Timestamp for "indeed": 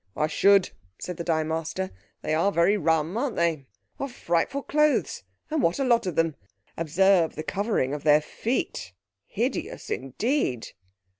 9.91-10.69